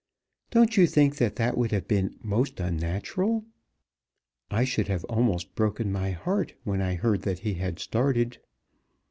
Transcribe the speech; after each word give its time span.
Don't 0.49 0.77
you 0.77 0.87
think 0.87 1.17
that 1.17 1.35
that 1.35 1.55
would 1.59 1.71
have 1.71 1.87
been 1.87 2.17
most 2.23 2.59
unnatural? 2.59 3.45
I 4.49 4.63
should 4.63 4.87
have 4.87 5.03
almost 5.03 5.53
broken 5.53 5.91
my 5.91 6.09
heart 6.09 6.55
when 6.63 6.81
I 6.81 6.95
heard 6.95 7.21
that 7.21 7.37
he 7.45 7.53
had 7.53 7.77
started. 7.77 8.39